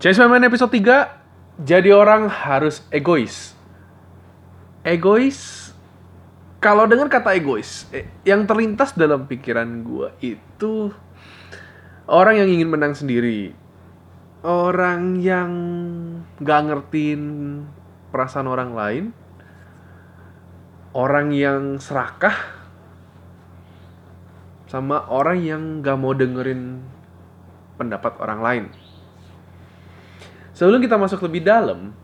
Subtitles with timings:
[0.00, 3.52] Chase Man episode 3 Jadi orang harus egois.
[4.80, 5.68] Egois?
[6.56, 10.88] Kalau dengar kata egois eh, Yang terlintas dalam pikiran gue itu
[12.08, 13.52] Orang yang ingin menang sendiri.
[14.40, 15.52] Orang yang
[16.40, 17.22] gak ngertiin
[18.08, 19.04] perasaan orang lain.
[20.96, 22.34] Orang yang serakah.
[24.64, 26.80] Sama orang yang gak mau dengerin
[27.76, 28.64] pendapat orang lain
[30.60, 31.96] Sebelum kita masuk lebih dalam,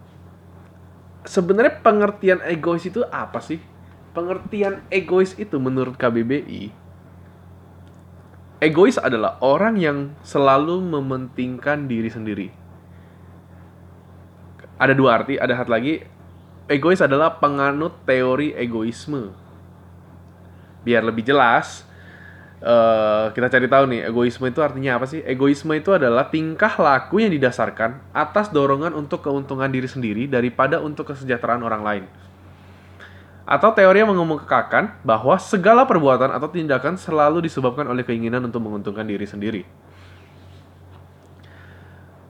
[1.29, 3.61] sebenarnya pengertian egois itu apa sih?
[4.17, 6.73] Pengertian egois itu menurut KBBI,
[8.65, 12.49] egois adalah orang yang selalu mementingkan diri sendiri.
[14.81, 16.01] Ada dua arti, ada satu lagi.
[16.65, 19.37] Egois adalah penganut teori egoisme.
[20.81, 21.85] Biar lebih jelas,
[22.63, 25.21] uh, kita cari tahu nih egoisme itu artinya apa sih?
[25.25, 31.13] Egoisme itu adalah tingkah laku yang didasarkan atas dorongan untuk keuntungan diri sendiri daripada untuk
[31.13, 32.05] kesejahteraan orang lain.
[33.47, 39.07] Atau teori yang mengemukakan bahwa segala perbuatan atau tindakan selalu disebabkan oleh keinginan untuk menguntungkan
[39.07, 39.63] diri sendiri.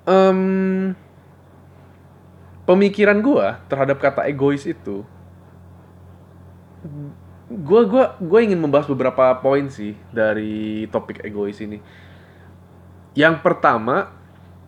[0.06, 0.92] Um,
[2.62, 5.02] pemikiran gue terhadap kata egois itu
[7.47, 11.78] gue gua gue ingin membahas beberapa poin sih dari topik egois ini.
[13.14, 14.11] Yang pertama,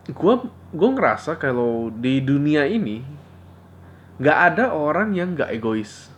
[0.06, 0.34] gue
[0.72, 3.02] gue ngerasa kalau di dunia ini
[4.18, 6.10] nggak ada orang yang nggak egois.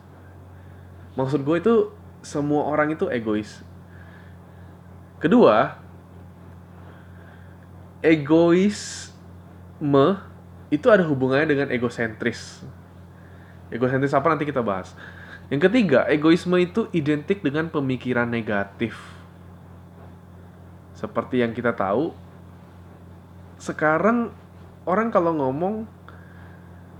[1.16, 1.74] Maksud gue itu
[2.20, 3.64] semua orang itu egois.
[5.20, 5.76] Kedua,
[8.00, 9.08] egoisme
[10.72, 12.64] itu ada hubungannya dengan egosentris.
[13.68, 14.96] Egosentris apa nanti kita bahas.
[15.50, 18.94] Yang ketiga, egoisme itu identik dengan pemikiran negatif.
[20.94, 22.14] Seperti yang kita tahu,
[23.58, 24.30] sekarang
[24.86, 25.90] orang kalau ngomong,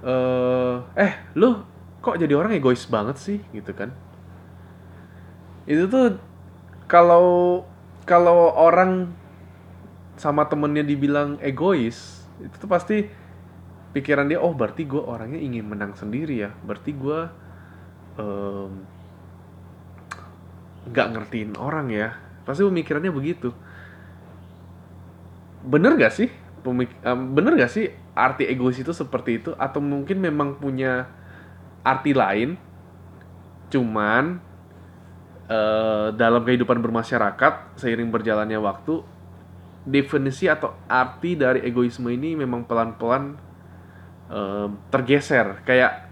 [0.02, 1.62] uh, eh, lu
[2.02, 3.94] kok jadi orang egois banget sih, gitu kan?
[5.70, 6.18] Itu tuh
[6.90, 7.62] kalau
[8.02, 9.14] kalau orang
[10.18, 13.06] sama temennya dibilang egois, itu tuh pasti
[13.94, 17.30] pikiran dia, oh berarti gue orangnya ingin menang sendiri ya, berarti gue
[20.90, 22.16] nggak um, ngertiin orang ya.
[22.44, 23.54] Pasti pemikirannya begitu.
[25.60, 26.28] Bener gak sih?
[26.60, 29.50] Pemik um, bener gak sih arti egois itu seperti itu?
[29.56, 31.08] Atau mungkin memang punya
[31.84, 32.56] arti lain?
[33.70, 34.42] Cuman
[35.46, 39.04] uh, dalam kehidupan bermasyarakat seiring berjalannya waktu
[39.86, 43.38] definisi atau arti dari egoisme ini memang pelan-pelan
[44.28, 45.62] uh, tergeser.
[45.64, 46.09] Kayak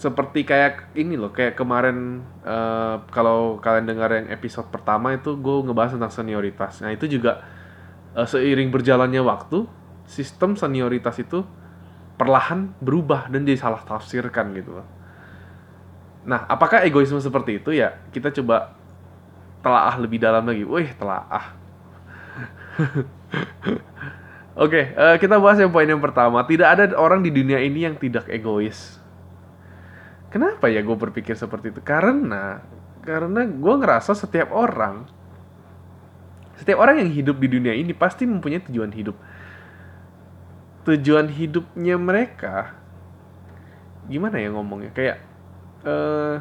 [0.00, 5.56] seperti kayak ini loh kayak kemarin uh, kalau kalian dengar yang episode pertama itu gue
[5.68, 6.80] ngebahas tentang senioritas.
[6.80, 7.44] Nah itu juga
[8.16, 9.68] uh, seiring berjalannya waktu
[10.08, 11.44] sistem senioritas itu
[12.16, 14.88] perlahan berubah dan jadi salah tafsirkan gitu loh.
[16.24, 17.76] Nah apakah egoisme seperti itu?
[17.76, 18.72] Ya kita coba
[19.60, 20.64] telaah lebih dalam lagi.
[20.64, 21.44] Wih telaah.
[24.56, 26.40] Oke, okay, uh, eh, kita bahas yang poin yang pertama.
[26.40, 28.99] Tidak ada orang di dunia ini yang tidak egois
[30.30, 31.82] Kenapa ya gue berpikir seperti itu?
[31.82, 32.62] Karena
[33.02, 35.08] karena gue ngerasa setiap orang
[36.60, 39.16] setiap orang yang hidup di dunia ini pasti mempunyai tujuan hidup.
[40.84, 42.76] Tujuan hidupnya mereka
[44.06, 44.94] gimana ya ngomongnya?
[44.94, 45.18] Kayak
[45.82, 46.38] uh,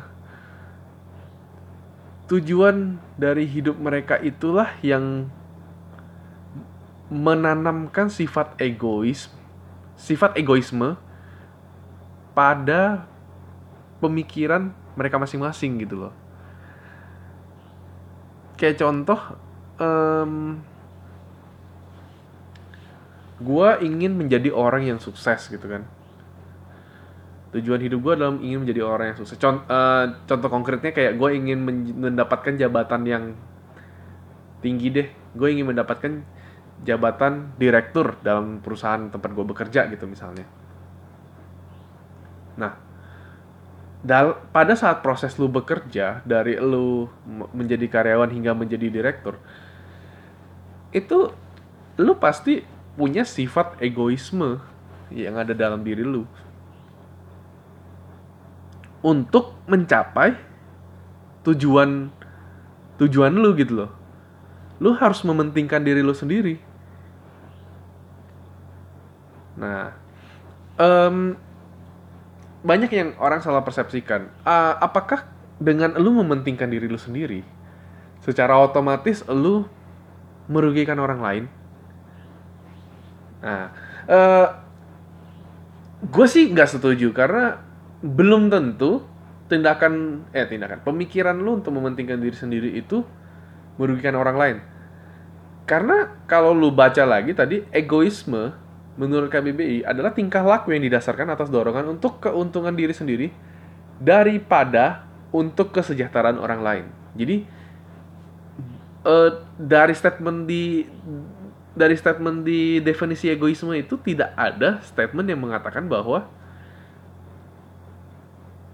[2.30, 5.34] tujuan dari hidup mereka itulah yang
[7.10, 9.34] menanamkan sifat egois,
[9.98, 10.94] sifat egoisme
[12.38, 13.09] pada
[14.00, 16.14] pemikiran mereka masing-masing gitu loh.
[18.60, 19.20] Kayak contoh
[19.80, 20.60] um,
[23.40, 25.88] gue ingin menjadi orang yang sukses gitu kan.
[27.56, 29.40] Tujuan hidup gue dalam ingin menjadi orang yang sukses.
[29.40, 31.60] Contoh, uh, contoh konkretnya kayak gue ingin
[31.96, 33.24] mendapatkan jabatan yang
[34.60, 35.08] tinggi deh.
[35.34, 36.20] Gue ingin mendapatkan
[36.84, 40.48] jabatan direktur dalam perusahaan tempat gue bekerja gitu misalnya.
[42.60, 42.89] Nah
[44.00, 47.12] dal pada saat proses lu bekerja dari lu
[47.52, 49.36] menjadi karyawan hingga menjadi direktur
[50.96, 51.30] itu
[52.00, 52.64] lu pasti
[52.98, 54.60] punya sifat egoisme
[55.14, 56.26] yang ada dalam diri lu.
[59.00, 60.36] Untuk mencapai
[61.48, 62.12] tujuan
[63.00, 63.92] tujuan lu gitu loh.
[64.84, 66.60] Lu harus mementingkan diri lu sendiri.
[69.60, 69.96] Nah
[70.80, 71.36] um,
[72.60, 74.28] banyak yang orang salah persepsikan.
[74.44, 75.28] Uh, apakah
[75.60, 77.44] dengan lu mementingkan diri lu sendiri,
[78.24, 79.68] secara otomatis lu
[80.52, 81.44] merugikan orang lain?
[83.40, 83.72] Nah,
[84.08, 84.48] uh,
[86.04, 87.60] gue sih nggak setuju karena
[88.00, 89.04] belum tentu
[89.52, 93.04] tindakan eh tindakan pemikiran lu untuk mementingkan diri sendiri itu
[93.80, 94.58] merugikan orang lain.
[95.64, 98.52] Karena kalau lu baca lagi tadi egoisme
[99.00, 103.32] menurut KBBI adalah tingkah laku yang didasarkan atas dorongan untuk keuntungan diri sendiri
[103.96, 106.86] daripada untuk kesejahteraan orang lain.
[107.16, 107.48] Jadi
[109.08, 110.84] uh, dari statement di
[111.72, 116.28] dari statement di definisi egoisme itu tidak ada statement yang mengatakan bahwa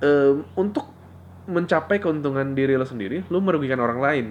[0.02, 0.90] um, untuk
[1.46, 4.26] mencapai keuntungan diri lo sendiri, lo merugikan orang lain.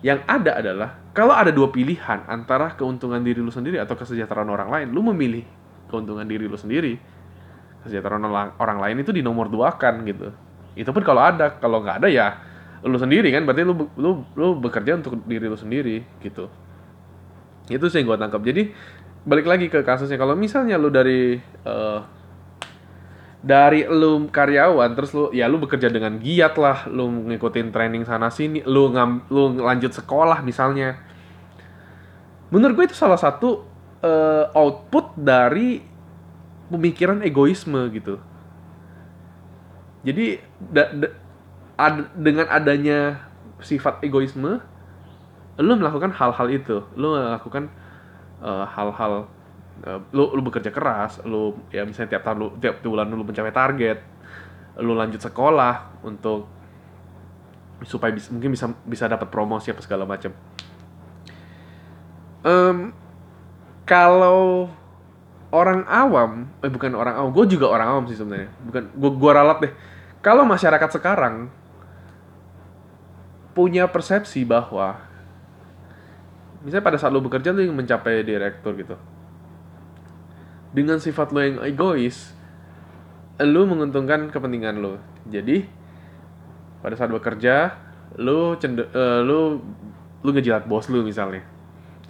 [0.00, 4.68] Yang ada adalah kalau ada dua pilihan antara keuntungan diri lo sendiri atau kesejahteraan orang
[4.68, 5.46] lain, lo memilih
[5.86, 6.98] keuntungan diri lo sendiri.
[7.86, 8.26] Kesejahteraan
[8.58, 10.34] orang lain itu di nomor dua kan gitu.
[10.74, 12.28] Itu pun kalau ada, kalau nggak ada ya
[12.84, 16.52] lu sendiri kan berarti lu lu lu bekerja untuk diri lu sendiri gitu
[17.72, 18.76] itu sih yang gue tangkap jadi
[19.24, 22.04] balik lagi ke kasusnya kalau misalnya lu dari uh,
[23.44, 28.32] dari lu karyawan terus lu ya lu bekerja dengan giat lah lu ngikutin training sana
[28.32, 30.96] sini lu ngam lu lanjut sekolah misalnya.
[32.48, 33.68] Menurut gue itu salah satu
[34.00, 35.84] uh, output dari
[36.72, 38.16] pemikiran egoisme gitu.
[40.08, 40.40] Jadi
[40.72, 41.08] da, da,
[41.76, 43.28] ad, dengan adanya
[43.60, 44.64] sifat egoisme
[45.60, 46.80] lu melakukan hal-hal itu.
[46.96, 47.68] Lu melakukan
[48.40, 49.28] uh, hal-hal
[49.82, 53.50] uh, lu lu bekerja keras lu ya misalnya tiap tahun lu tiap bulan lu mencapai
[53.50, 53.98] target
[54.78, 56.46] lu lanjut sekolah untuk
[57.82, 60.30] supaya bisa, mungkin bisa bisa dapat promosi apa segala macam
[62.46, 62.94] um,
[63.84, 64.70] kalau
[65.54, 68.50] orang awam eh bukan orang awam gue juga orang awam sih sebenarnya.
[68.66, 69.72] Bukan gue gue ralat deh.
[70.18, 71.52] Kalau masyarakat sekarang
[73.54, 74.98] punya persepsi bahwa
[76.66, 78.98] misalnya pada saat lo bekerja lo ingin mencapai direktur gitu
[80.74, 82.34] dengan sifat lo yang egois
[83.38, 84.98] lo menguntungkan kepentingan lo
[85.30, 85.64] jadi
[86.82, 87.78] pada saat bekerja
[88.18, 89.62] lo cende uh, lo
[90.20, 91.46] lo ngejilat bos lo misalnya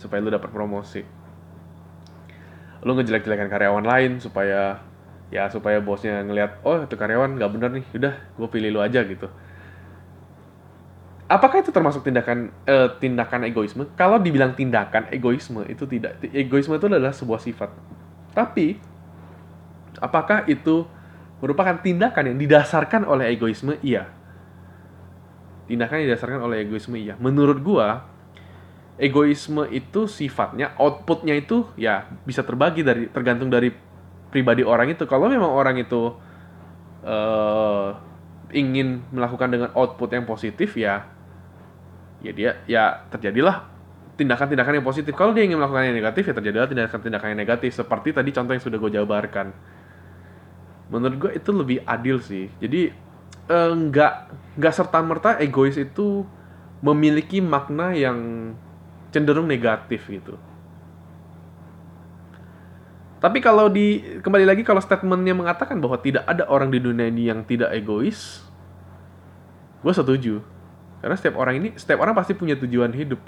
[0.01, 1.05] supaya lo dapat promosi
[2.81, 4.81] lo ngejelek-jelekan karyawan lain supaya
[5.29, 9.05] ya supaya bosnya ngelihat oh itu karyawan nggak bener nih udah gue pilih lo aja
[9.05, 9.29] gitu
[11.29, 13.89] apakah itu termasuk tindakan uh, tindakan egoisme?
[13.97, 16.21] Kalau dibilang tindakan egoisme itu tidak.
[16.31, 17.71] Egoisme itu adalah sebuah sifat.
[18.35, 18.77] Tapi
[20.03, 20.85] apakah itu
[21.39, 23.79] merupakan tindakan yang didasarkan oleh egoisme?
[23.81, 24.11] Iya.
[25.71, 27.15] Tindakan yang didasarkan oleh egoisme iya.
[27.17, 28.05] Menurut gua
[28.95, 33.71] egoisme itu sifatnya outputnya itu ya bisa terbagi dari tergantung dari
[34.29, 35.07] pribadi orang itu.
[35.07, 36.15] Kalau memang orang itu
[37.07, 37.91] uh,
[38.55, 41.07] ingin melakukan dengan output yang positif ya
[42.25, 43.74] ya dia ya terjadilah
[44.15, 45.13] tindakan-tindakan yang positif.
[45.15, 48.65] Kalau dia ingin melakukan yang negatif ya terjadilah tindakan-tindakan yang negatif seperti tadi contoh yang
[48.65, 49.47] sudah gue jabarkan.
[50.93, 52.47] Menurut gue itu lebih adil sih.
[52.63, 52.95] Jadi
[53.51, 56.25] nggak eh, nggak serta merta egois itu
[56.81, 58.19] memiliki makna yang
[59.11, 60.39] cenderung negatif gitu.
[63.19, 67.33] Tapi kalau di kembali lagi kalau statementnya mengatakan bahwa tidak ada orang di dunia ini
[67.33, 68.45] yang tidak egois,
[69.81, 70.45] gue setuju
[71.05, 73.21] karena setiap orang ini, setiap orang pasti punya tujuan hidup.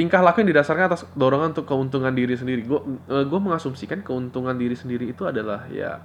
[0.00, 2.64] Tingkah laku yang didasarkan atas dorongan untuk keuntungan diri sendiri.
[2.64, 2.80] Gue
[3.12, 6.00] uh, gue mengasumsikan keuntungan diri sendiri itu adalah ya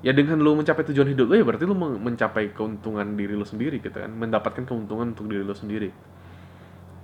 [0.00, 3.76] ya dengan lu mencapai tujuan hidup lu ya berarti lu mencapai keuntungan diri lu sendiri
[3.84, 4.08] gitu kan.
[4.08, 5.92] Mendapatkan keuntungan untuk diri lu sendiri.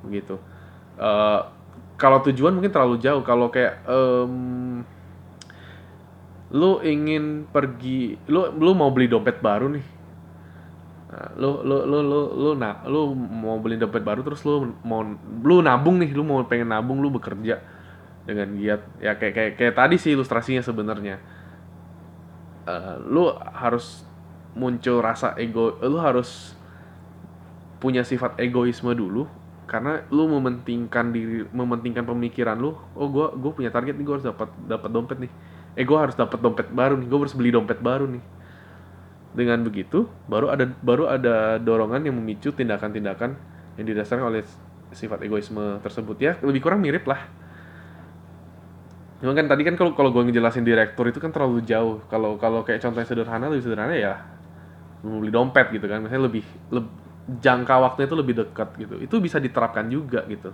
[0.09, 0.41] Begitu.
[0.97, 1.53] Uh,
[2.01, 3.21] kalau tujuan mungkin terlalu jauh.
[3.21, 4.81] Kalau kayak um,
[6.57, 9.85] lu ingin pergi lu lu mau beli dompet baru nih
[11.17, 15.01] Nah, lu lu lu lu lu nah lu mau beli dompet baru terus lu mau
[15.41, 17.57] lu nabung nih lu mau pengen nabung lu bekerja
[18.29, 18.85] dengan giat.
[19.01, 21.17] Ya kayak kayak kayak tadi sih ilustrasinya sebenarnya.
[22.69, 24.05] Uh, lu harus
[24.53, 26.53] muncul rasa ego lu harus
[27.81, 29.25] punya sifat egoisme dulu
[29.65, 34.29] karena lu mementingkan diri mementingkan pemikiran lu oh gua gua punya target nih gua harus
[34.29, 35.33] dapat dapat dompet nih.
[35.81, 38.36] Eh gua harus dapat dompet baru nih gua harus beli dompet baru nih
[39.37, 43.37] dengan begitu, baru ada baru ada dorongan yang memicu tindakan-tindakan
[43.77, 44.43] yang didasarkan oleh
[44.97, 47.21] sifat egoisme tersebut ya lebih kurang mirip lah.
[49.21, 52.01] Cuma kan tadi kan kalau kalau gue ngejelasin direktur itu kan terlalu jauh.
[52.09, 54.21] Kalau kalau kayak contoh yang sederhana lebih sederhana ya
[55.05, 56.05] mau beli dompet gitu kan.
[56.05, 56.93] Misalnya lebih, lebih
[57.41, 58.97] jangka waktunya itu lebih dekat gitu.
[59.01, 60.53] Itu bisa diterapkan juga gitu.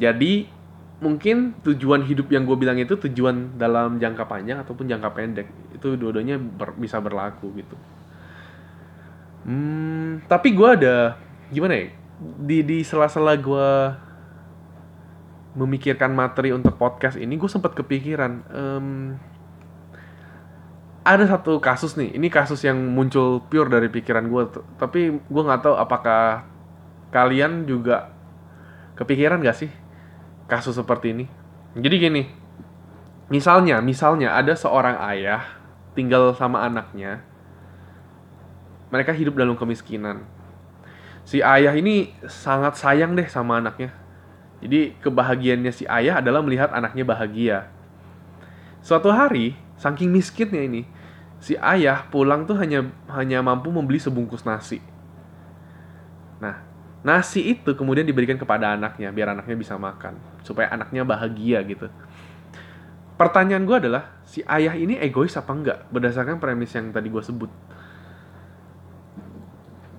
[0.00, 0.63] Jadi
[1.04, 6.00] mungkin tujuan hidup yang gue bilang itu tujuan dalam jangka panjang ataupun jangka pendek itu
[6.00, 7.76] dua-duanya ber, bisa berlaku gitu.
[9.44, 11.20] Hmm, tapi gue ada
[11.52, 11.86] gimana ya
[12.40, 13.68] di di sela-sela gue
[15.54, 19.14] memikirkan materi untuk podcast ini gue sempat kepikiran um,
[21.04, 24.42] ada satu kasus nih ini kasus yang muncul pure dari pikiran gue
[24.80, 26.48] tapi gue nggak tahu apakah
[27.12, 28.10] kalian juga
[28.98, 29.70] kepikiran gak sih
[30.50, 31.24] kasus seperti ini
[31.78, 32.22] jadi gini
[33.28, 35.44] misalnya misalnya ada seorang ayah
[35.96, 37.24] tinggal sama anaknya
[38.92, 40.24] mereka hidup dalam kemiskinan
[41.24, 44.04] si ayah ini sangat sayang deh sama anaknya
[44.64, 47.68] jadi kebahagiaannya si ayah adalah melihat anaknya bahagia.
[48.80, 50.88] Suatu hari, saking miskinnya ini,
[51.36, 54.80] si ayah pulang tuh hanya hanya mampu membeli sebungkus nasi.
[56.40, 56.64] Nah,
[57.04, 61.92] nasi itu kemudian diberikan kepada anaknya biar anaknya bisa makan, supaya anaknya bahagia gitu.
[63.14, 67.52] Pertanyaan gue adalah, si ayah ini egois apa enggak berdasarkan premis yang tadi gue sebut?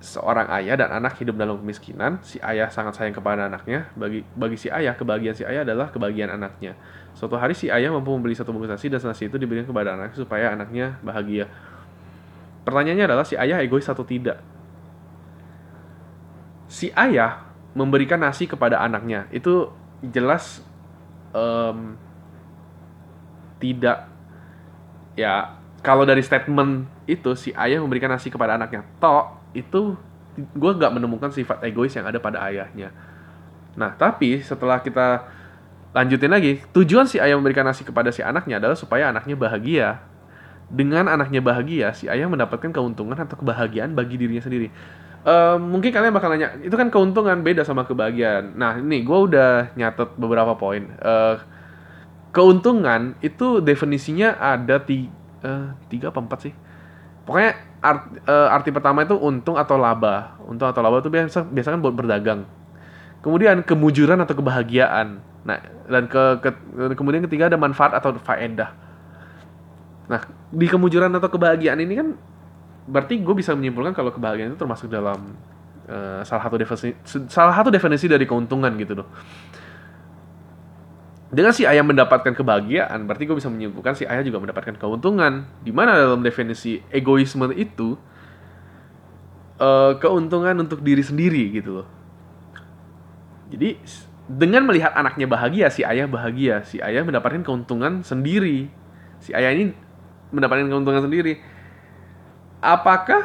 [0.06, 3.90] seorang ayah dan anak hidup dalam kemiskinan, si ayah sangat sayang kepada anaknya.
[3.98, 6.78] Bagi bagi si ayah, kebahagiaan si ayah adalah kebahagiaan anaknya.
[7.18, 10.16] Suatu hari si ayah mampu membeli satu bungkus nasi dan nasi itu diberikan kepada anaknya
[10.16, 11.50] supaya anaknya bahagia.
[12.64, 14.40] Pertanyaannya adalah si ayah egois atau tidak?
[16.66, 17.46] Si ayah
[17.76, 19.70] memberikan nasi kepada anaknya itu
[20.02, 20.64] jelas
[21.36, 22.00] um,
[23.60, 24.08] tidak
[25.16, 29.96] ya kalau dari statement itu si ayah memberikan nasi kepada anaknya toh itu
[30.36, 32.92] gue nggak menemukan sifat egois yang ada pada ayahnya.
[33.80, 35.28] Nah, tapi setelah kita
[35.96, 40.04] lanjutin lagi, tujuan si ayah memberikan nasi kepada si anaknya adalah supaya anaknya bahagia.
[40.66, 44.74] Dengan anaknya bahagia, si ayah mendapatkan keuntungan atau kebahagiaan bagi dirinya sendiri.
[45.26, 48.54] Uh, mungkin kalian bakal nanya, itu kan keuntungan beda sama kebahagiaan.
[48.54, 50.86] Nah, ini gue udah nyatet beberapa poin.
[51.02, 51.42] Uh,
[52.30, 55.10] keuntungan itu definisinya ada tiga,
[55.42, 56.54] uh, tiga apa empat sih?
[57.26, 60.38] Pokoknya art, uh, arti pertama itu untung atau laba.
[60.46, 62.46] Untung atau laba itu biasa biasa kan buat berdagang.
[63.26, 65.26] Kemudian kemujuran atau kebahagiaan.
[65.42, 65.58] Nah,
[65.90, 66.50] dan ke, ke
[66.94, 68.78] kemudian ketiga ada manfaat atau faedah.
[70.06, 70.22] Nah,
[70.54, 72.14] di kemujuran atau kebahagiaan ini kan
[72.86, 75.34] berarti gue bisa menyimpulkan kalau kebahagiaan itu termasuk dalam
[75.90, 76.94] uh, salah satu definisi
[77.30, 79.10] salah satu definisi dari keuntungan gitu loh
[81.36, 85.44] dengan si ayah mendapatkan kebahagiaan, berarti gue bisa menyimpulkan si ayah juga mendapatkan keuntungan.
[85.66, 88.00] Di mana dalam definisi egoisme itu
[89.60, 91.88] uh, keuntungan untuk diri sendiri gitu loh.
[93.52, 93.76] Jadi
[94.32, 98.72] dengan melihat anaknya bahagia, si ayah bahagia, si ayah mendapatkan keuntungan sendiri.
[99.20, 99.76] Si ayah ini
[100.32, 101.42] mendapatkan keuntungan sendiri.
[102.64, 103.24] Apakah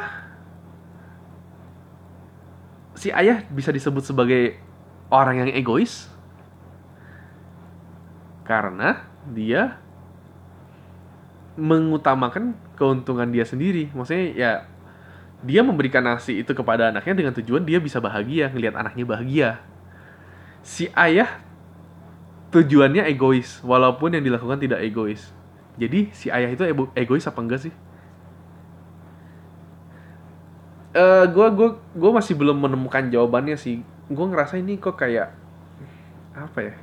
[2.95, 4.57] si ayah bisa disebut sebagai
[5.09, 6.11] orang yang egois?
[8.51, 9.79] karena dia
[11.55, 13.87] mengutamakan keuntungan dia sendiri.
[13.95, 14.51] Maksudnya ya
[15.39, 19.49] dia memberikan nasi itu kepada anaknya dengan tujuan dia bisa bahagia, ngelihat anaknya bahagia.
[20.61, 21.41] Si ayah
[22.51, 25.31] tujuannya egois, walaupun yang dilakukan tidak egois.
[25.79, 27.73] Jadi si ayah itu egois apa enggak sih?
[27.73, 27.79] Eh,
[30.95, 33.83] uh, gue gue gue masih belum menemukan jawabannya sih.
[34.11, 35.33] Gue ngerasa ini kok kayak
[36.31, 36.75] apa ya?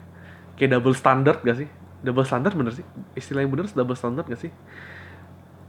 [0.58, 1.68] kayak double standard gak sih?
[2.02, 2.82] Double standard bener sih?
[3.14, 4.50] Istilah yang bener double standard gak sih?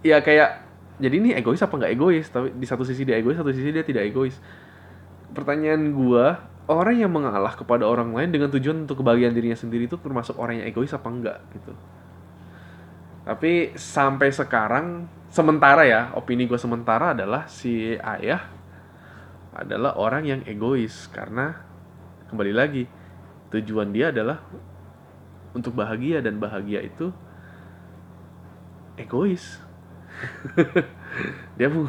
[0.01, 0.65] Ya kayak
[1.00, 2.27] jadi ini egois apa nggak egois?
[2.27, 4.36] Tapi di satu sisi dia egois satu sisi dia tidak egois.
[5.31, 9.96] Pertanyaan gua orang yang mengalah kepada orang lain dengan tujuan untuk kebahagiaan dirinya sendiri itu
[9.98, 11.72] termasuk orang yang egois apa enggak gitu.
[13.24, 18.50] Tapi sampai sekarang sementara ya opini gue sementara adalah si ayah
[19.54, 21.58] adalah orang yang egois karena
[22.30, 22.84] kembali lagi
[23.50, 24.42] tujuan dia adalah
[25.54, 27.10] untuk bahagia dan bahagia itu
[29.00, 29.58] egois.
[31.58, 31.88] Dia mau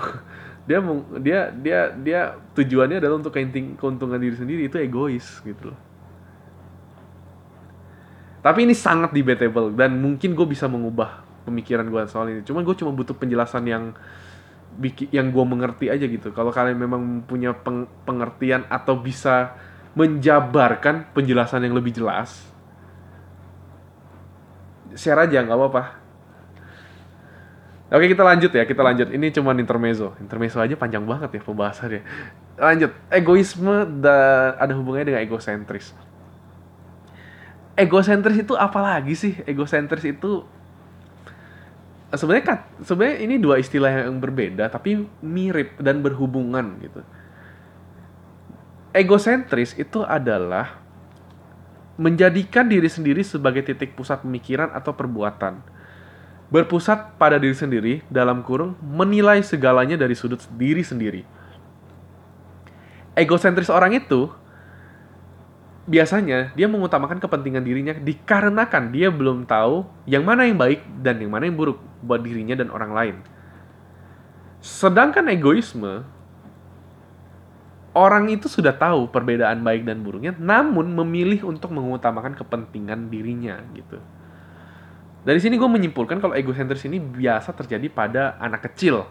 [0.64, 2.20] dia mau dia dia dia
[2.54, 5.78] tujuannya adalah untuk keuntungan diri sendiri itu egois gitu loh.
[8.40, 12.76] Tapi ini sangat debatable dan mungkin gue bisa mengubah pemikiran gue soal ini cuman gue
[12.76, 13.84] cuma butuh penjelasan yang
[15.10, 19.58] yang gue mengerti aja gitu kalau kalian memang punya peng pengertian atau bisa
[19.98, 22.46] menjabarkan penjelasan yang lebih jelas
[24.94, 26.00] share aja nggak apa-apa
[27.90, 29.10] Oke kita lanjut ya, kita lanjut.
[29.10, 30.14] Ini cuma intermezzo.
[30.22, 32.06] Intermezzo aja panjang banget ya pembahasannya.
[32.54, 32.94] Lanjut.
[33.10, 35.90] Egoisme dan ada hubungannya dengan egosentris.
[37.74, 39.42] Egosentris itu apa lagi sih?
[39.42, 40.46] Egosentris itu
[42.14, 47.00] sebenarnya kan sebenarnya ini dua istilah yang berbeda tapi mirip dan berhubungan gitu.
[48.90, 50.82] Egosentris itu adalah
[51.94, 55.62] menjadikan diri sendiri sebagai titik pusat pemikiran atau perbuatan.
[56.50, 61.22] Berpusat pada diri sendiri, dalam kurung, menilai segalanya dari sudut diri sendiri.
[63.14, 64.26] Egosentris orang itu
[65.86, 71.34] biasanya dia mengutamakan kepentingan dirinya dikarenakan dia belum tahu yang mana yang baik dan yang
[71.34, 73.16] mana yang buruk buat dirinya dan orang lain.
[74.60, 76.04] Sedangkan egoisme
[77.96, 83.98] orang itu sudah tahu perbedaan baik dan buruknya namun memilih untuk mengutamakan kepentingan dirinya gitu.
[85.20, 89.04] Dari sini gue menyimpulkan kalau egosentris ini biasa terjadi pada anak kecil.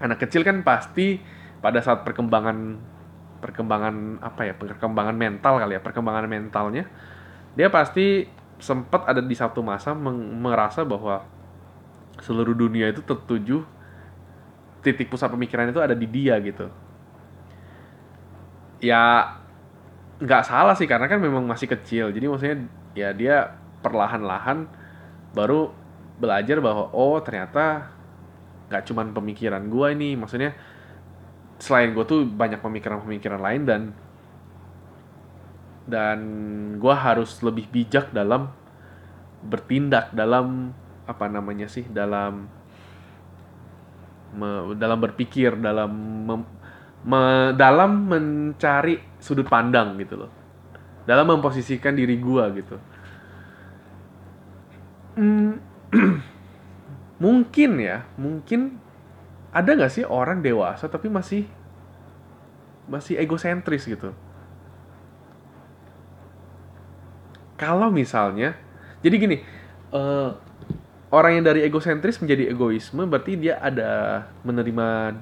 [0.00, 1.20] Anak kecil kan pasti
[1.60, 2.78] pada saat perkembangan
[3.38, 6.90] perkembangan apa ya perkembangan mental kali ya perkembangan mentalnya
[7.54, 8.26] dia pasti
[8.58, 11.22] sempat ada di satu masa merasa bahwa
[12.22, 13.62] seluruh dunia itu tertuju
[14.82, 16.70] titik pusat pemikiran itu ada di dia gitu.
[18.78, 19.34] Ya
[20.18, 22.10] nggak salah sih karena kan memang masih kecil.
[22.14, 22.58] Jadi maksudnya
[22.94, 24.66] ya dia perlahan-lahan
[25.34, 25.70] baru
[26.18, 27.90] belajar bahwa oh ternyata
[28.70, 30.14] nggak cuman pemikiran gua ini.
[30.14, 30.54] Maksudnya
[31.58, 33.82] selain gue tuh banyak pemikiran-pemikiran lain dan
[35.90, 36.18] dan
[36.78, 38.52] gue harus lebih bijak dalam
[39.42, 40.70] bertindak dalam
[41.08, 42.44] apa namanya sih dalam
[44.36, 45.88] me, dalam berpikir dalam
[46.28, 46.42] mem,
[47.08, 47.20] me,
[47.56, 50.30] dalam mencari sudut pandang gitu loh.
[51.08, 52.76] Dalam memposisikan diri gue gitu.
[55.16, 55.56] Hmm,
[57.24, 58.78] mungkin ya mungkin
[59.50, 61.48] ada nggak sih orang dewasa tapi masih
[62.84, 64.12] masih egosentris gitu?
[67.58, 68.54] Kalau misalnya
[69.02, 69.36] jadi gini
[69.90, 70.47] uh,
[71.08, 75.16] orang yang dari egosentris menjadi egoisme berarti dia ada menerima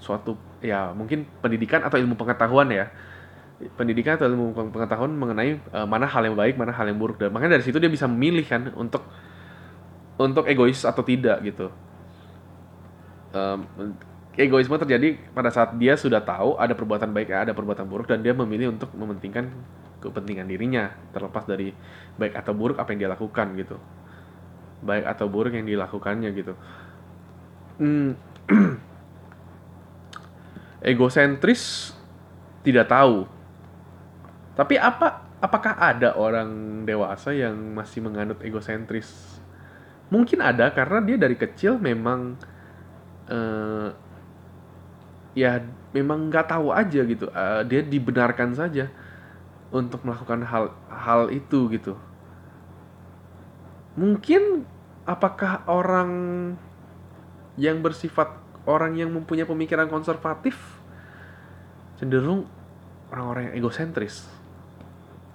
[0.00, 2.88] suatu ya mungkin pendidikan atau ilmu pengetahuan ya.
[3.76, 7.20] Pendidikan atau ilmu pengetahuan mengenai uh, mana hal yang baik mana hal yang buruk.
[7.20, 9.04] Dan makanya dari situ dia bisa memilih kan untuk
[10.16, 11.68] untuk egois atau tidak gitu.
[13.36, 13.68] Um,
[14.40, 18.32] egoisme terjadi pada saat dia sudah tahu ada perbuatan baik ada perbuatan buruk dan dia
[18.32, 19.52] memilih untuk mementingkan
[20.00, 21.76] kepentingan dirinya terlepas dari
[22.16, 23.76] baik atau buruk apa yang dia lakukan gitu
[24.80, 26.54] baik atau buruk yang dilakukannya gitu.
[27.80, 28.16] Hmm.
[30.80, 31.92] egosentris
[32.64, 33.28] tidak tahu.
[34.56, 39.40] Tapi apa apakah ada orang dewasa yang masih menganut egosentris?
[40.10, 42.34] Mungkin ada karena dia dari kecil memang
[43.30, 43.88] uh,
[45.36, 45.62] ya
[45.94, 47.30] memang nggak tahu aja gitu.
[47.30, 48.90] Uh, dia dibenarkan saja
[49.70, 51.94] untuk melakukan hal hal itu gitu
[53.98, 54.68] mungkin
[55.08, 56.10] apakah orang
[57.58, 58.30] yang bersifat
[58.68, 60.54] orang yang mempunyai pemikiran konservatif
[61.98, 62.46] cenderung
[63.10, 64.30] orang-orang yang egosentris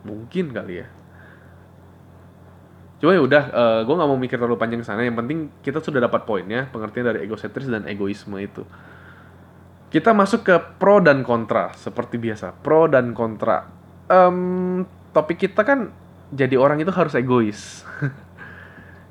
[0.06, 0.88] mungkin kali ya
[3.06, 5.04] Cuma ya udah, uh, eh, gue nggak mau mikir terlalu panjang sana.
[5.04, 8.64] Yang penting kita sudah dapat poinnya, pengertian dari egosentris dan egoisme itu.
[9.92, 12.56] Kita masuk ke pro dan kontra, seperti biasa.
[12.66, 13.68] Pro dan kontra.
[14.08, 15.92] Um, topik kita kan
[16.32, 17.84] jadi orang itu harus egois.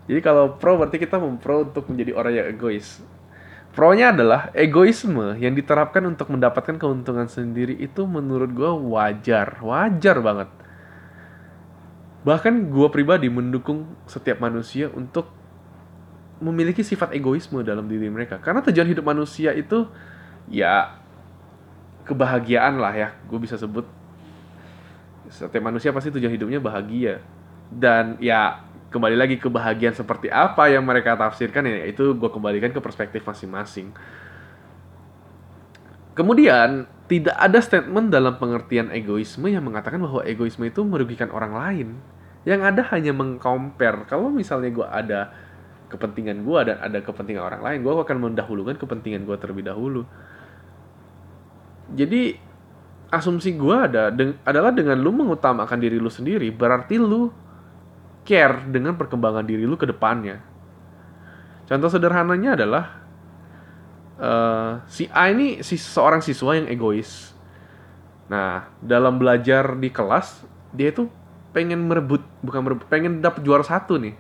[0.05, 3.01] jadi kalau pro berarti kita mempro untuk menjadi orang yang egois.
[3.75, 10.47] Pro-nya adalah egoisme yang diterapkan untuk mendapatkan keuntungan sendiri itu menurut gue wajar, wajar banget
[12.25, 15.29] Bahkan gue pribadi mendukung setiap manusia untuk
[16.41, 18.41] memiliki sifat egoisme dalam diri mereka.
[18.41, 19.85] Karena tujuan hidup manusia itu
[20.49, 20.97] ya
[22.09, 23.85] kebahagiaan lah ya, gue bisa sebut.
[25.29, 27.21] Setiap manusia pasti tujuan hidupnya bahagia.
[27.69, 28.65] Dan ya
[28.95, 33.91] kembali lagi kebahagiaan seperti apa yang mereka tafsirkan ya itu gue kembalikan ke perspektif masing-masing.
[36.15, 41.89] Kemudian tidak ada statement dalam pengertian egoisme yang mengatakan bahwa egoisme itu merugikan orang lain.
[42.47, 44.07] Yang ada hanya mengcompare.
[44.07, 45.35] Kalau misalnya gue ada
[45.91, 50.07] kepentingan gue dan ada kepentingan orang lain, gue akan mendahulukan kepentingan gue terlebih dahulu.
[51.99, 52.39] Jadi
[53.11, 54.15] asumsi gue ada
[54.47, 57.44] adalah dengan lu mengutamakan diri lu sendiri, berarti lu
[58.25, 60.41] care dengan perkembangan diri lu ke depannya.
[61.65, 62.85] Contoh sederhananya adalah
[64.21, 67.33] uh, si A ini si seorang siswa yang egois.
[68.29, 71.09] Nah, dalam belajar di kelas, dia itu
[71.55, 74.19] pengen merebut bukan merebut pengen dapat juara satu nih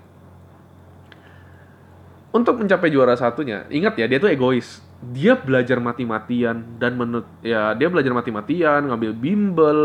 [2.30, 7.74] untuk mencapai juara satunya ingat ya dia tuh egois dia belajar mati-matian dan menurut ya
[7.74, 9.80] dia belajar mati-matian ngambil bimbel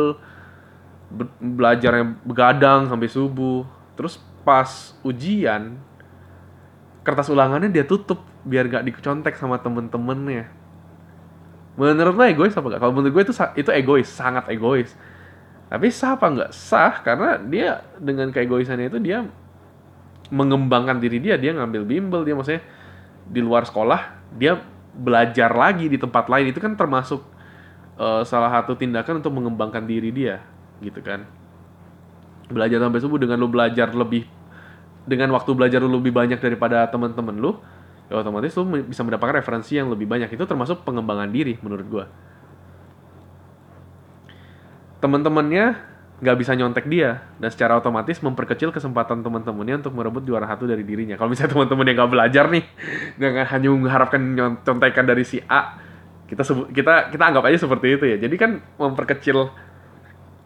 [1.09, 3.65] be belajar yang begadang sampai subuh
[3.99, 4.15] terus
[4.47, 5.75] pas ujian
[7.03, 10.47] kertas ulangannya dia tutup biar gak dicontek sama temen-temennya
[11.79, 12.81] menurut lo egois apa gak?
[12.83, 14.91] Kalau menurut gue itu itu egois, sangat egois.
[15.69, 16.51] Tapi sah apa nggak?
[16.51, 19.23] Sah karena dia dengan keegoisannya itu dia
[20.33, 22.65] mengembangkan diri dia, dia ngambil bimbel, dia maksudnya
[23.29, 24.57] di luar sekolah dia
[24.97, 27.21] belajar lagi di tempat lain itu kan termasuk
[28.01, 30.41] uh, salah satu tindakan untuk mengembangkan diri dia.
[30.79, 31.27] gitu kan
[32.49, 34.25] belajar sampai subuh dengan lu belajar lebih
[35.05, 37.51] dengan waktu belajar lu lebih banyak daripada teman-teman lu
[38.09, 42.05] ya otomatis lu bisa mendapatkan referensi yang lebih banyak itu termasuk pengembangan diri menurut gua
[44.99, 50.67] teman-temannya nggak bisa nyontek dia dan secara otomatis memperkecil kesempatan teman-temannya untuk merebut juara satu
[50.67, 51.15] dari dirinya.
[51.15, 52.63] Kalau misalnya teman-teman yang nggak belajar nih,
[53.15, 55.79] nggak hanya mengharapkan nyontekan dari si A,
[56.27, 58.17] kita sebut kita kita anggap aja seperti itu ya.
[58.19, 59.47] Jadi kan memperkecil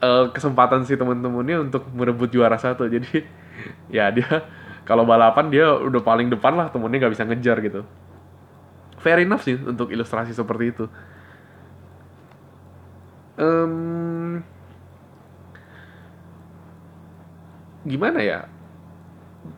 [0.04, 2.86] uh, kesempatan si teman-temannya untuk merebut juara satu.
[2.92, 3.24] Jadi
[3.96, 4.44] ya dia
[4.84, 7.82] kalau balapan dia udah paling depan lah temennya nggak bisa ngejar gitu.
[9.00, 10.86] Fair enough sih untuk ilustrasi seperti itu.
[13.34, 14.46] Um,
[17.84, 18.40] gimana ya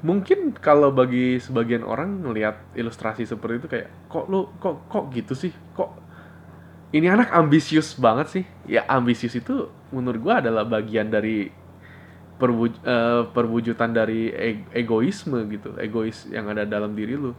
[0.01, 5.37] mungkin kalau bagi sebagian orang ngelihat ilustrasi seperti itu kayak kok lu kok kok gitu
[5.37, 5.93] sih kok
[6.93, 8.45] ini anak ambisius banget sih.
[8.69, 11.49] Ya ambisius itu menurut gua adalah bagian dari
[12.35, 15.73] perwuj uh, perwujudan dari e egoisme gitu.
[15.79, 17.33] Egois yang ada dalam diri lu.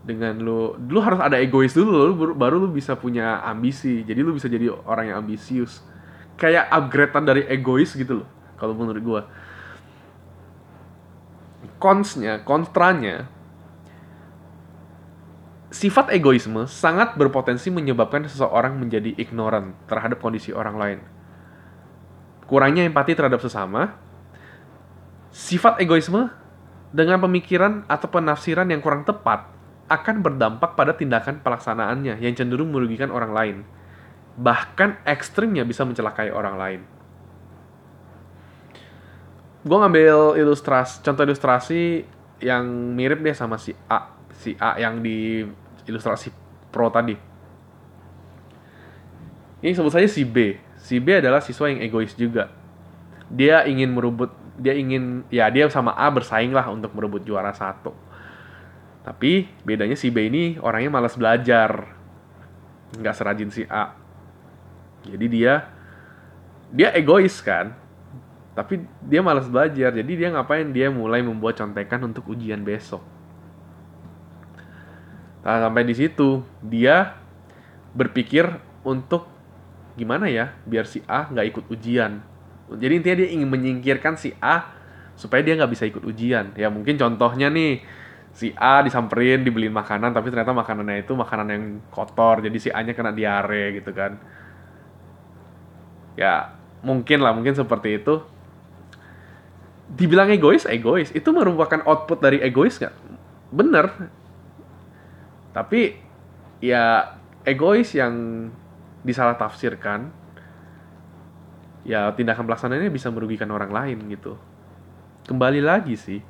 [0.00, 4.02] Dengan lu lu harus ada egois dulu lu baru lu bisa punya ambisi.
[4.02, 5.84] Jadi lu bisa jadi orang yang ambisius.
[6.40, 9.22] Kayak upgradean dari egois gitu loh kalau menurut gua.
[11.80, 13.28] Konsnya, kontranya,
[15.80, 20.98] sifat egoisme sangat berpotensi menyebabkan seseorang menjadi ignorant terhadap kondisi orang lain.
[22.44, 23.96] Kurangnya empati terhadap sesama,
[25.32, 26.28] sifat egoisme
[26.92, 29.48] dengan pemikiran atau penafsiran yang kurang tepat
[29.88, 33.56] akan berdampak pada tindakan pelaksanaannya yang cenderung merugikan orang lain.
[34.36, 36.80] Bahkan ekstrimnya bisa mencelakai orang lain
[39.60, 42.08] gue ngambil ilustrasi contoh ilustrasi
[42.40, 42.64] yang
[42.96, 45.44] mirip deh sama si A si A yang di
[45.86, 46.32] ilustrasi
[46.70, 47.16] pro tadi.
[49.60, 50.56] Ini sebut saja si B.
[50.80, 52.48] Si B adalah siswa yang egois juga.
[53.28, 57.92] Dia ingin merebut dia ingin ya dia sama A bersaing lah untuk merebut juara satu.
[59.04, 61.92] Tapi bedanya si B ini orangnya malas belajar.
[62.96, 63.92] Nggak serajin si A.
[65.04, 65.68] Jadi dia
[66.72, 67.76] dia egois kan?
[68.56, 69.92] Tapi dia malas belajar.
[69.92, 70.72] Jadi dia ngapain?
[70.72, 73.19] Dia mulai membuat contekan untuk ujian besok
[75.40, 77.16] nah sampai di situ dia
[77.96, 78.46] berpikir
[78.84, 79.26] untuk
[79.98, 82.22] gimana ya biar si A nggak ikut ujian.
[82.70, 84.70] Jadi intinya dia ingin menyingkirkan si A
[85.18, 86.54] supaya dia nggak bisa ikut ujian.
[86.54, 87.82] Ya mungkin contohnya nih
[88.30, 92.80] si A disamperin dibeliin makanan tapi ternyata makanannya itu makanan yang kotor jadi si A
[92.86, 94.16] nya kena diare gitu kan.
[96.14, 98.22] Ya mungkin lah mungkin seperti itu.
[99.90, 101.10] Dibilang egois egois.
[101.10, 102.94] Itu merupakan output dari egois nggak?
[103.50, 103.86] Bener
[105.50, 105.98] tapi
[106.62, 108.46] ya egois yang
[109.00, 110.12] disalah tafsirkan
[111.82, 114.36] ya tindakan pelaksanaannya bisa merugikan orang lain gitu.
[115.24, 116.20] Kembali lagi sih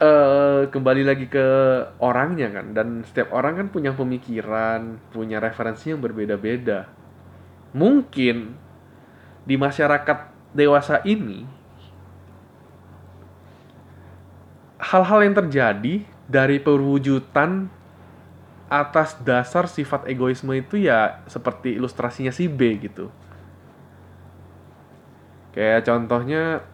[0.00, 1.46] uh, kembali lagi ke
[2.00, 2.76] orangnya kan.
[2.76, 6.88] Dan setiap orang kan punya pemikiran punya referensi yang berbeda-beda.
[7.74, 8.36] Mungkin
[9.44, 10.18] di masyarakat
[10.54, 11.44] dewasa ini
[14.78, 17.68] hal-hal yang terjadi dari perwujudan
[18.72, 23.12] atas dasar sifat egoisme itu ya seperti ilustrasinya si B gitu.
[25.54, 26.64] Kayak contohnya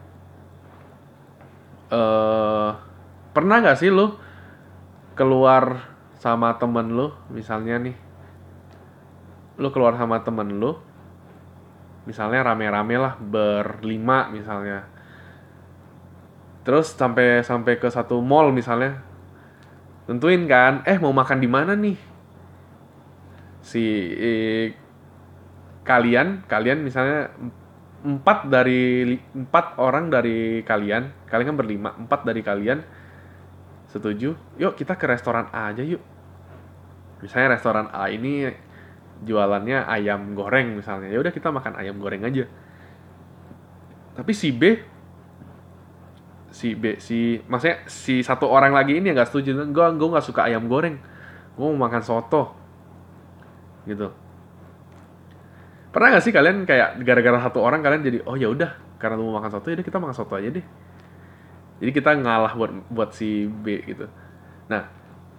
[1.91, 2.71] uh,
[3.35, 4.17] pernah nggak sih lo
[5.13, 7.95] keluar sama temen lo misalnya nih
[9.59, 10.81] lo keluar sama temen lo
[12.07, 14.89] misalnya rame-rame lah berlima misalnya
[16.65, 19.01] terus sampai sampai ke satu mall misalnya
[20.11, 20.83] tentuin kan.
[20.83, 21.95] Eh mau makan di mana nih?
[23.63, 23.79] Si
[24.11, 24.75] eh,
[25.87, 27.31] kalian kalian misalnya
[28.01, 32.83] empat dari empat orang dari kalian kalian kan berlima empat dari kalian
[33.87, 34.35] setuju?
[34.59, 36.03] Yuk kita ke restoran A aja yuk.
[37.23, 38.51] Misalnya restoran A ini
[39.23, 41.07] jualannya ayam goreng misalnya.
[41.07, 42.49] Ya udah kita makan ayam goreng aja.
[44.11, 44.75] Tapi si B
[46.51, 50.51] si B si maksudnya si satu orang lagi ini nggak setuju gue gue nggak suka
[50.51, 50.99] ayam goreng.
[51.55, 52.53] Gue mau makan soto.
[53.87, 54.07] Gitu.
[55.91, 59.27] Pernah gak sih kalian kayak gara-gara satu orang kalian jadi oh ya udah karena lu
[59.27, 60.63] mau makan soto ya kita makan soto aja deh.
[61.81, 64.07] Jadi kita ngalah buat buat si B gitu.
[64.71, 64.87] Nah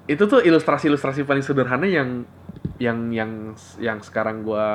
[0.05, 2.27] itu tuh ilustrasi-ilustrasi paling sederhana yang
[2.77, 3.31] yang yang
[3.79, 4.69] yang sekarang gue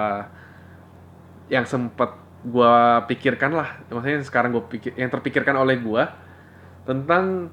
[1.51, 2.73] yang sempet gue
[3.11, 3.77] pikirkan lah.
[3.91, 6.03] Maksudnya yang sekarang gue pikir yang terpikirkan oleh gue
[6.87, 7.51] tentang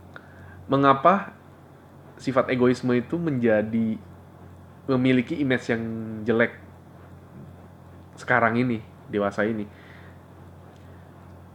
[0.70, 1.34] mengapa
[2.16, 3.98] sifat egoisme itu menjadi
[4.86, 5.82] memiliki image yang
[6.22, 6.54] jelek
[8.14, 8.78] sekarang ini
[9.10, 9.66] dewasa ini.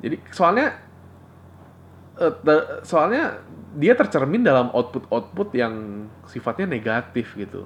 [0.03, 0.75] Jadi soalnya
[2.19, 3.39] te- soalnya
[3.79, 7.63] dia tercermin dalam output-output yang sifatnya negatif gitu.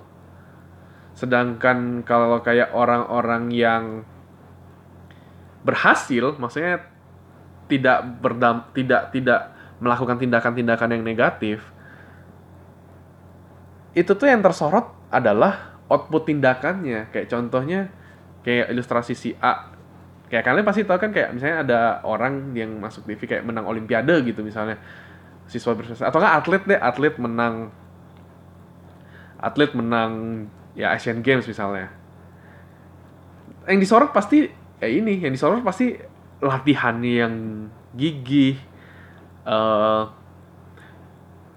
[1.17, 3.83] Sedangkan kalau kayak orang-orang yang
[5.63, 6.83] berhasil maksudnya
[7.71, 9.52] tidak berdam tidak tidak
[9.83, 11.59] melakukan tindakan-tindakan yang negatif
[13.93, 17.13] itu tuh yang tersorot adalah output tindakannya.
[17.13, 17.93] Kayak contohnya
[18.41, 19.69] kayak ilustrasi si A.
[20.33, 24.17] Kayak kalian pasti tahu kan kayak misalnya ada orang yang masuk TV kayak menang olimpiade
[24.25, 24.81] gitu misalnya.
[25.45, 27.69] Siswa berprestasi atau kan atlet deh atlet menang
[29.37, 30.11] atlet menang
[30.73, 31.93] ya Asian Games misalnya.
[33.69, 34.49] Yang disorot pasti
[34.81, 35.93] ya ini yang disorot pasti
[36.41, 37.33] latihannya yang
[37.93, 38.57] gigih
[39.47, 40.09] uh,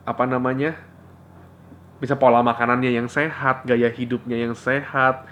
[0.07, 0.79] apa namanya
[1.99, 5.25] bisa pola makanannya yang sehat gaya hidupnya yang sehat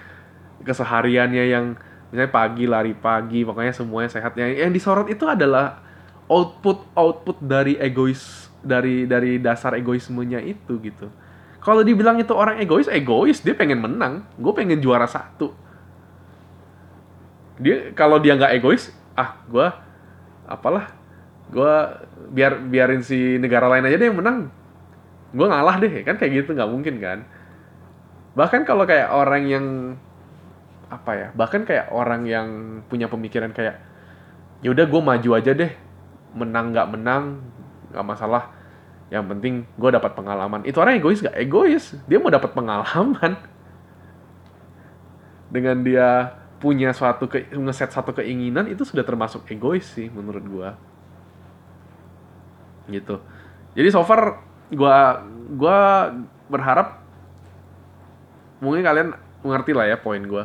[0.65, 1.65] kesehariannya yang
[2.09, 4.33] misalnya pagi lari pagi pokoknya semuanya sehat.
[4.39, 5.83] Yang yang disorot itu adalah
[6.31, 11.11] output output dari egois dari dari dasar egoismenya itu gitu.
[11.61, 13.41] Kalau dibilang itu orang egois egois.
[13.41, 14.25] Dia pengen menang.
[14.37, 15.53] Gue pengen juara satu.
[17.61, 19.67] Dia kalau dia nggak egois ah gue
[20.43, 20.91] apalah
[21.51, 21.75] gue
[22.33, 24.49] biar biarin si negara lain aja deh yang menang.
[25.35, 27.19] Gue ngalah deh kan kayak gitu nggak mungkin kan.
[28.33, 29.65] Bahkan kalau kayak orang yang
[30.85, 32.47] apa ya bahkan kayak orang yang
[32.85, 33.81] punya pemikiran kayak
[34.61, 35.71] ya udah gue maju aja deh.
[36.35, 37.23] Menang nggak menang
[37.93, 38.51] nggak masalah.
[39.13, 40.65] Yang penting gue dapat pengalaman.
[40.65, 41.93] Itu orang egois gak egois.
[42.09, 43.37] Dia mau dapat pengalaman.
[45.53, 50.69] Dengan dia punya suatu ke, ngeset satu keinginan itu sudah termasuk egois sih menurut gue
[52.89, 53.21] gitu.
[53.75, 54.97] Jadi so far gue
[55.55, 56.09] gua
[56.49, 57.01] berharap
[58.61, 59.09] mungkin kalian
[59.45, 60.41] mengerti lah ya poin gue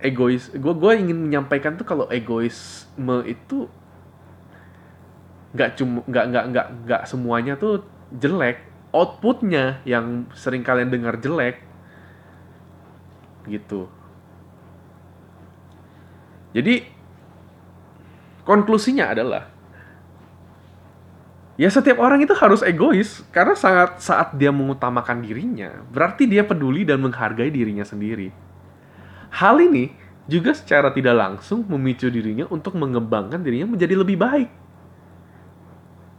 [0.00, 3.68] egois gue gue ingin menyampaikan tuh kalau egoisme itu
[5.54, 8.58] nggak cuma nggak nggak nggak nggak semuanya tuh jelek.
[8.94, 11.62] Outputnya yang sering kalian dengar jelek.
[13.46, 13.90] Gitu.
[16.54, 16.86] Jadi
[18.46, 19.50] konklusinya adalah
[21.54, 26.82] ya setiap orang itu harus egois karena sangat saat dia mengutamakan dirinya berarti dia peduli
[26.82, 28.34] dan menghargai dirinya sendiri
[29.34, 34.50] hal ini juga secara tidak langsung memicu dirinya untuk mengembangkan dirinya menjadi lebih baik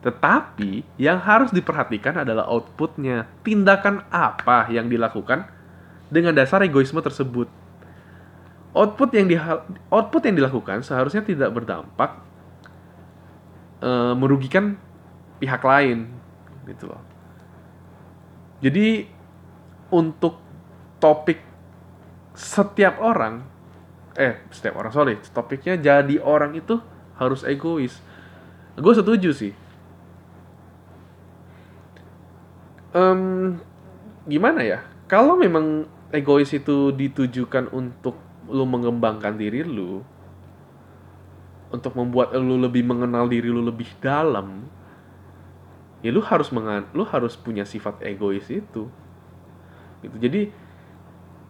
[0.06, 3.26] tetapi yang harus diperhatikan adalah outputnya.
[3.41, 5.50] Tindakan apa yang dilakukan
[6.13, 7.50] dengan dasar egoisme tersebut.
[8.78, 9.34] Output yang di
[9.89, 12.21] output yang dilakukan seharusnya tidak berdampak
[13.82, 14.78] e, merugikan
[15.41, 16.12] pihak lain,
[16.69, 17.02] gitu loh.
[18.63, 19.06] Jadi
[19.91, 20.39] untuk
[20.98, 21.43] topik
[22.36, 23.43] setiap orang,
[24.15, 26.80] eh setiap orang sorry, topiknya jadi orang itu
[27.19, 28.00] harus egois.
[28.76, 29.54] Gue setuju sih
[32.95, 33.60] um,
[34.26, 34.80] gimana ya?
[35.06, 38.17] Kalau memang egois itu ditujukan untuk
[38.48, 40.02] lu mengembangkan diri lu,
[41.69, 44.65] untuk membuat lu lebih mengenal diri lu lebih dalam,
[46.03, 48.89] ya lu harus mengan, lu harus punya sifat egois itu.
[50.03, 50.15] Gitu.
[50.19, 50.41] Jadi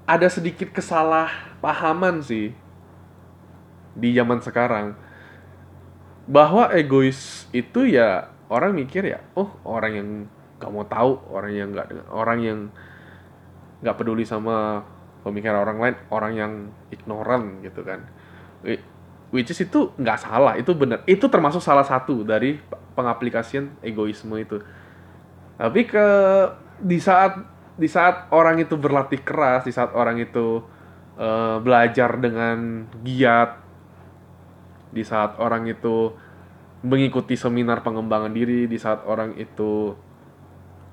[0.06, 2.54] ada sedikit kesalahpahaman sih
[3.98, 4.94] di zaman sekarang
[6.30, 10.10] bahwa egois itu ya orang mikir ya oh orang yang
[10.62, 12.60] gak mau tahu orang yang nggak orang yang
[13.82, 14.82] nggak peduli sama
[15.26, 16.52] pemikiran orang lain orang yang
[16.90, 18.06] ignoran gitu kan
[19.34, 22.58] which is itu nggak salah itu benar itu termasuk salah satu dari
[22.96, 24.64] pengaplikasian egoisme itu
[25.56, 26.08] tapi ke
[26.80, 27.40] di saat
[27.76, 30.64] di saat orang itu berlatih keras di saat orang itu
[31.20, 33.60] uh, belajar dengan giat
[34.96, 36.16] di saat orang itu
[36.86, 39.92] mengikuti seminar pengembangan diri di saat orang itu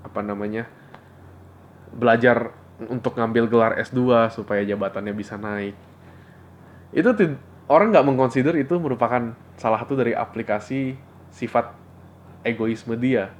[0.02, 0.66] apa namanya
[1.92, 2.50] belajar
[2.88, 5.76] untuk ngambil gelar S2 supaya jabatannya bisa naik.
[6.90, 7.14] Itu
[7.68, 10.96] orang nggak mengconsider itu merupakan salah satu dari aplikasi
[11.30, 11.81] sifat
[12.42, 13.30] egoisme dia.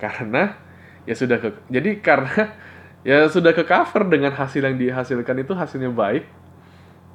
[0.00, 0.58] Karena
[1.06, 2.52] ya sudah ke jadi karena
[3.08, 6.26] ya sudah ke cover dengan hasil yang dihasilkan itu hasilnya baik.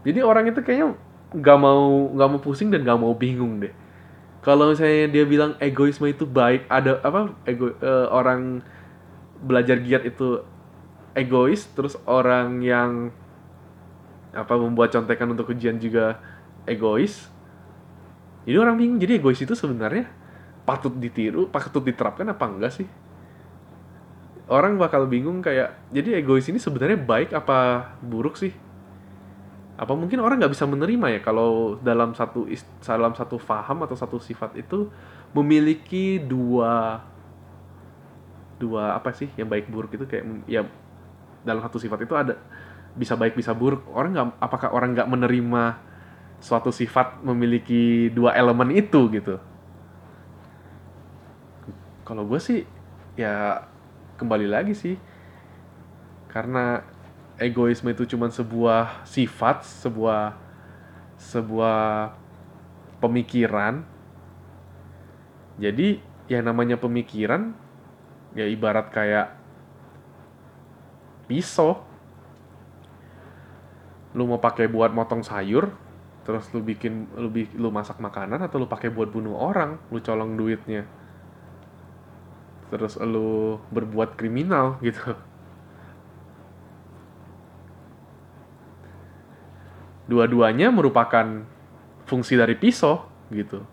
[0.07, 0.95] Jadi orang itu kayaknya
[1.35, 3.73] nggak mau nggak mau pusing dan nggak mau bingung deh
[4.47, 8.63] kalau misalnya dia bilang egoisme itu baik ada apa ego uh, orang
[9.43, 10.39] belajar giat itu
[11.11, 13.11] egois terus orang yang
[14.31, 16.23] apa membuat contekan untuk ujian juga
[16.63, 17.27] egois
[18.47, 20.07] jadi orang bingung jadi egois itu sebenarnya
[20.63, 22.87] patut ditiru patut diterapkan apa enggak sih?
[24.47, 28.55] Orang bakal bingung kayak jadi egois ini sebenarnya baik apa buruk sih?
[29.75, 32.47] Apa mungkin orang nggak bisa menerima ya kalau dalam satu
[32.87, 34.87] dalam satu faham atau satu sifat itu
[35.35, 37.03] memiliki dua
[38.57, 40.63] dua apa sih yang baik buruk itu kayak ya
[41.43, 42.39] dalam satu sifat itu ada
[42.95, 43.83] bisa baik bisa buruk.
[43.91, 45.63] Orang nggak apakah orang nggak menerima
[46.37, 49.41] suatu sifat memiliki dua elemen itu gitu.
[52.05, 52.63] Kalau gue sih
[53.17, 53.65] ya
[54.21, 54.95] kembali lagi sih.
[56.29, 56.85] Karena
[57.41, 60.37] egoisme itu cuma sebuah sifat sebuah
[61.17, 62.13] sebuah
[63.01, 63.81] pemikiran.
[65.57, 65.97] Jadi
[66.29, 67.57] yang namanya pemikiran
[68.37, 69.33] ya ibarat kayak
[71.25, 71.81] pisau.
[74.13, 75.86] Lu mau pakai buat motong sayur
[76.27, 80.35] terus lu bikin lu lu masak makanan atau lu pakai buat bunuh orang lu colong
[80.35, 80.83] duitnya.
[82.67, 85.15] Terus lu berbuat kriminal gitu.
[90.11, 91.47] Dua-duanya merupakan
[92.03, 93.63] fungsi dari pisau gitu.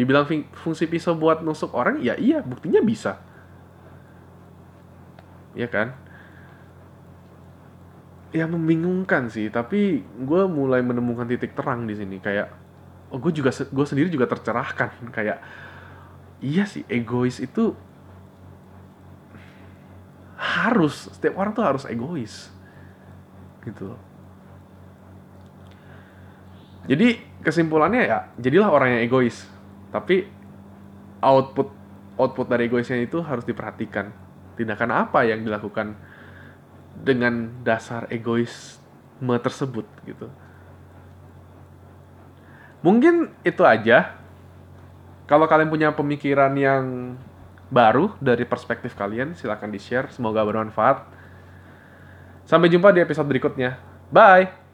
[0.00, 0.24] Dibilang
[0.64, 3.20] fungsi pisau buat nusuk orang ya iya buktinya bisa.
[5.52, 6.07] Ya kan
[8.34, 12.52] ya membingungkan sih tapi gue mulai menemukan titik terang di sini kayak
[13.08, 15.40] oh gue juga gue sendiri juga tercerahkan kayak
[16.44, 17.72] iya sih egois itu
[20.38, 22.52] harus setiap orang tuh harus egois
[23.64, 23.96] gitu
[26.88, 29.48] jadi kesimpulannya ya jadilah orang yang egois
[29.88, 30.28] tapi
[31.24, 31.78] output
[32.18, 34.10] output dari egoisnya itu harus diperhatikan.
[34.58, 35.94] Tindakan apa yang dilakukan
[37.02, 40.28] dengan dasar egoisme tersebut gitu.
[42.82, 44.14] Mungkin itu aja.
[45.28, 47.14] Kalau kalian punya pemikiran yang
[47.68, 51.04] baru dari perspektif kalian silahkan di share semoga bermanfaat.
[52.48, 53.76] Sampai jumpa di episode berikutnya.
[54.08, 54.67] Bye